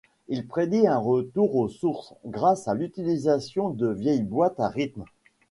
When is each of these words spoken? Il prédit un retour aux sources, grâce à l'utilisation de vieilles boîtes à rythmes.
Il 0.29 0.47
prédit 0.47 0.87
un 0.87 0.97
retour 0.97 1.55
aux 1.55 1.69
sources, 1.69 2.15
grâce 2.25 2.67
à 2.67 2.73
l'utilisation 2.73 3.69
de 3.69 3.85
vieilles 3.89 4.23
boîtes 4.23 4.59
à 4.59 4.67
rythmes. 4.67 5.05